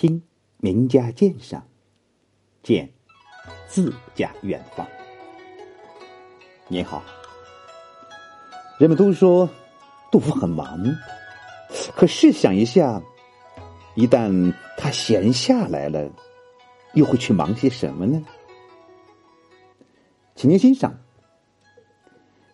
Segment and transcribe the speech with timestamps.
[0.00, 0.22] 听
[0.58, 1.66] 名家鉴赏，
[2.62, 2.88] 见
[3.66, 4.86] 自家远方。
[6.68, 7.02] 你好，
[8.78, 9.50] 人们都说
[10.12, 10.78] 杜甫很忙，
[11.96, 13.02] 可试想一下，
[13.96, 16.08] 一旦他闲下来了，
[16.94, 18.24] 又会去忙些什么呢？
[20.36, 20.92] 请您欣赏《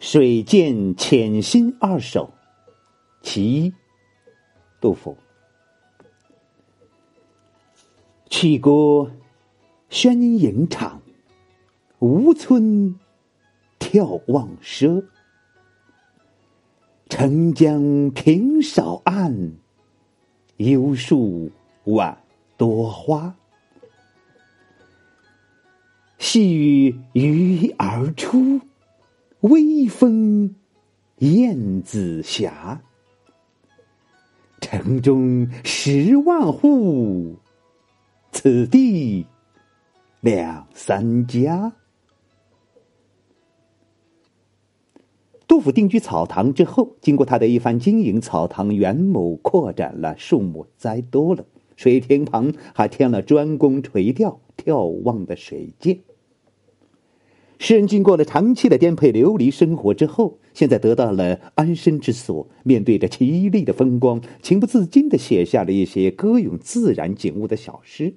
[0.01, 2.25] 水涧潜心二首》
[3.21, 3.75] 其一，
[4.81, 5.15] 杜甫。
[8.37, 9.09] 去过
[9.91, 11.01] 宣营场，
[12.01, 12.99] 吴村
[13.79, 15.05] 眺望奢。
[17.09, 19.53] 澄江平少岸，
[20.57, 21.49] 幽树
[21.85, 22.19] 晚
[22.57, 23.37] 多花。
[26.19, 28.61] 细雨鱼儿出，
[29.43, 30.57] 微风
[31.19, 32.53] 燕子斜。
[34.61, 37.37] 城中十万户。
[38.35, 39.25] 此地
[40.21, 41.73] 两三家。
[45.47, 51.47] 杜甫定居草堂之后，经过他的一番经营，草堂原亩扩展了，树木栽多了，
[51.77, 56.01] 水亭旁还添了专供垂钓、眺望的水涧。
[57.61, 68.11] 诗人经过了长期的颠沛流离生活之后，现在得到了安身之所，面对着绮丽的风光，情不自禁的写下了一些歌咏自然景物的小诗。《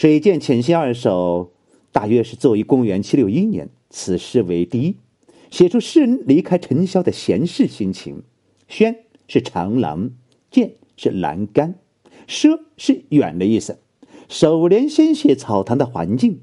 [0.00, 1.52] 水涧潜心二首》
[1.92, 4.96] 大约是作于公元七六一年，此诗为第一，
[5.50, 8.22] 写出诗人离开尘嚣的闲适心情。
[8.66, 10.12] 轩是长廊，
[10.50, 11.74] 涧是栏杆，
[12.26, 13.78] 奢是远的意思。
[14.26, 16.40] 首联先写草堂的环境，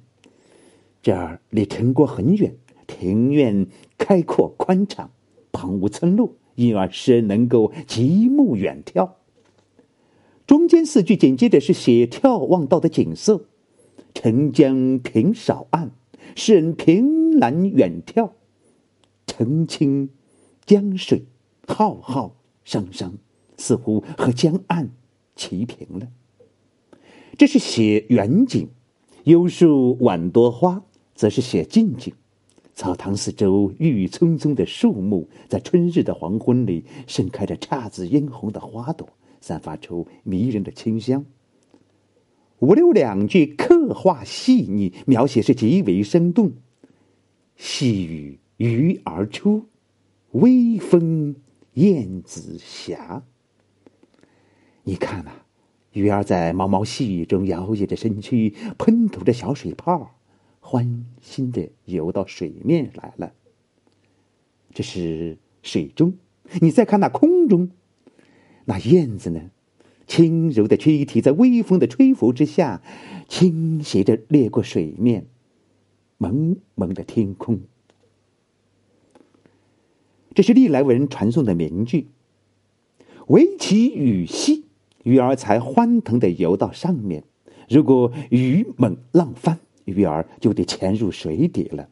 [1.02, 3.66] 这儿离陈郭很远，庭院
[3.98, 5.10] 开阔宽敞，
[5.52, 9.14] 旁无村落，因而诗人能够极目远眺。
[10.48, 13.44] 中间四句紧接着是写眺望到的景色，
[14.14, 15.92] 澄江平少暗，
[16.38, 18.32] 诗人凭栏远眺，
[19.26, 20.10] 澄清
[20.66, 21.26] 江水
[21.68, 23.16] 浩浩汤汤，
[23.58, 24.90] 似乎和江岸
[25.36, 26.08] 齐平了。
[27.38, 28.70] 这是写远景，
[29.26, 30.82] 幽树晚多花，
[31.14, 32.14] 则是写近景。
[32.74, 39.10] 草堂四周郁郁葱葱的树木，在春日的黄昏里盛开着姹紫嫣红的花朵。
[39.40, 41.26] 散发出迷人的清香。
[42.60, 46.54] 五六两句刻画细腻，描写是极为生动。
[47.56, 49.68] 细雨鱼儿出，
[50.32, 51.36] 微风
[51.74, 52.98] 燕子斜。
[54.84, 55.32] 你看呐，
[55.92, 60.16] 鱼儿在毛毛细雨中摇曳着身躯，喷吐着小水泡，
[60.60, 63.34] 欢欣的游到水面来了。
[64.74, 66.14] 这是水中，
[66.62, 67.70] 你再看那空中。
[68.70, 69.40] 那燕子呢？
[70.08, 72.82] 轻柔的躯体在微风的吹拂之下，
[73.30, 75.26] 倾斜着掠过水面，
[76.18, 77.62] 蒙蒙的天空。
[80.34, 82.08] 这是历来为人传颂的名句。
[83.28, 84.66] 唯其雨细，
[85.04, 87.22] 鱼儿才欢腾的游到上面；
[87.70, 91.90] 如果雨猛浪翻，鱼儿就得潜入水底了。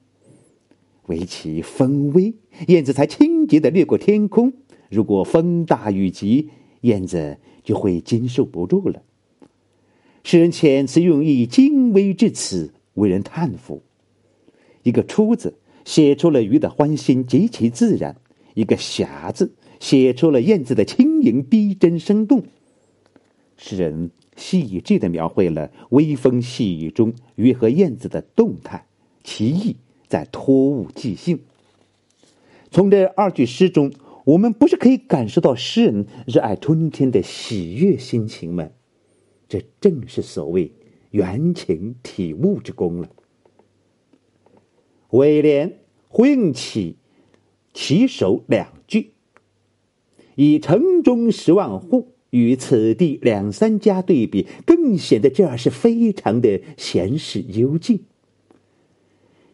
[1.07, 2.33] 唯其风微，
[2.67, 4.51] 燕子才清洁的掠过天空；
[4.89, 6.49] 如果风大雨急，
[6.85, 9.01] 燕子就会经受不住了。
[10.23, 13.81] 诗人遣词用意精微至此，为人叹服。
[14.83, 18.13] 一个“出”字写出了鱼的欢欣极其自然；
[18.53, 22.43] 一个“霞”字写出了燕子的轻盈逼真生动。
[23.57, 28.85] 诗人细致的描绘了微风细雨中鱼和燕子的动态，
[29.23, 29.75] 其意
[30.07, 31.39] 在托物寄兴。
[32.69, 33.91] 从这二句诗中。
[34.25, 38.69] 我们不是可以感受到诗人热爱春天的喜悦心情吗？
[39.47, 40.71] 这正是所谓
[41.11, 43.09] 原情体物之功了。
[45.11, 46.97] 尾联呼应起
[47.73, 49.11] 起首两句，
[50.33, 57.99] 以城中十万户与此地两三家对比，更显得这儿是非常的闲适幽静。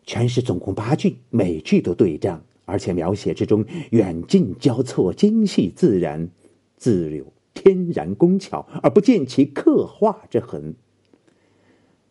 [0.06, 2.46] 全诗总共八句，每句都对仗。
[2.72, 6.30] 而且描写之中远近交错，精细自然，
[6.78, 10.76] 自有天然工巧，而不见其刻画之痕。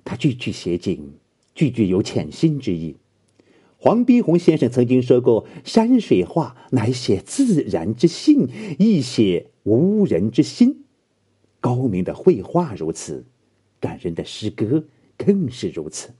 [0.04, 1.14] 他句句写景，
[1.54, 2.96] 句句有潜心之意。
[3.78, 8.46] 黄宾虹先生曾经说过：“山水画乃写自然之性，
[8.78, 10.84] 亦写无人之心。”
[11.58, 13.24] 高明的绘画如此，
[13.80, 14.84] 感人的诗歌
[15.16, 16.10] 更是如此。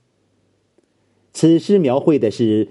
[1.31, 2.69] 此诗描绘的是。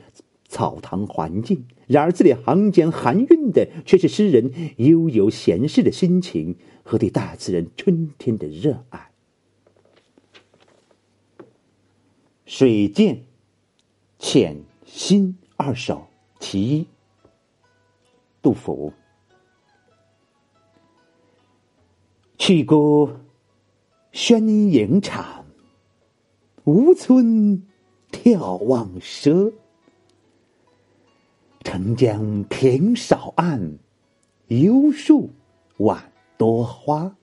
[0.51, 9.13] 草堂环境，然而字里行间含蕴的却是诗人悠游闲适的心情和对大自然春天的热爱。
[12.45, 13.15] 《水涧·
[14.19, 15.95] 浅心二首·
[16.41, 16.83] 其一》，
[18.43, 18.93] 杜甫。
[22.37, 23.21] 去过
[24.11, 25.47] 宣营场，
[26.65, 27.63] 吴村
[28.11, 29.53] 眺望舍。
[31.73, 33.79] 澄江平少岸，
[34.49, 35.31] 幽树
[35.77, 36.03] 晚
[36.37, 37.15] 多花。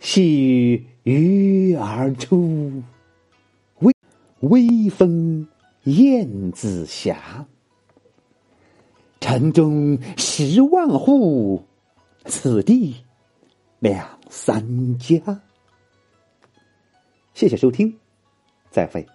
[0.00, 2.82] 细雨鱼儿出，
[3.80, 3.92] 微
[4.40, 5.46] 微风
[5.84, 7.14] 燕子斜。
[9.20, 11.62] 城中十万户，
[12.24, 12.96] 此地
[13.80, 15.42] 两三家。
[17.34, 17.94] 谢谢收听，
[18.70, 19.06] 再会。